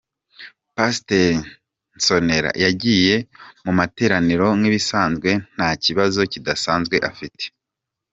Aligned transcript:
Pasiteri 0.75 1.35
Nsonera 1.95 2.49
yagiye 2.63 3.15
mu 3.65 3.71
materaniro 3.79 4.45
nk’ibisanzwe 4.59 5.29
nta 5.55 5.69
kibazo 5.83 6.19
kidasanzwe 6.31 6.95
afite. 7.09 7.43